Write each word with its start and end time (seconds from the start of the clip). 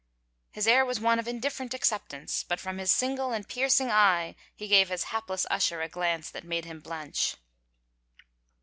His 0.51 0.65
air 0.65 0.83
was 0.83 0.99
one 0.99 1.19
of 1.19 1.27
indifferent 1.27 1.75
acceptance, 1.75 2.43
but 2.43 2.59
from 2.59 2.79
his 2.79 2.91
single 2.91 3.33
and 3.33 3.47
piercing 3.47 3.91
eye 3.91 4.35
he 4.55 4.67
gave 4.67 4.89
his 4.89 5.03
hapless 5.13 5.45
usher 5.51 5.81
a 5.83 5.87
glance 5.89 6.31
that 6.31 6.43
made 6.43 6.65
him 6.65 6.79
blench. 6.79 7.35